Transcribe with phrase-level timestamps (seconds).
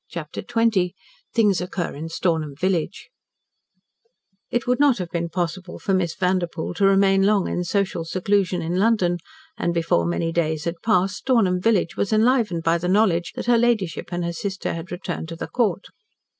[0.09, 0.93] CHAPTER XX
[1.35, 3.11] THINGS OCCUR IN STORNHAM VILLAGE
[4.49, 8.63] It would not have been possible for Miss Vanderpoel to remain long in social seclusion
[8.63, 9.19] in London,
[9.59, 13.59] and, before many days had passed, Stornham village was enlivened by the knowledge that her
[13.59, 15.85] ladyship and her sister had returned to the Court.